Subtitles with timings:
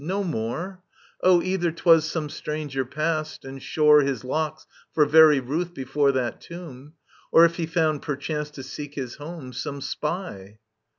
[0.03, 0.23] No.
[0.23, 0.81] more
[1.23, 6.11] I O, either 'twas some stranger passed, and shore His locks for very ruth before
[6.13, 6.93] that tomb:
[7.31, 10.57] Or, if he found perchance, to seek his home, Some spy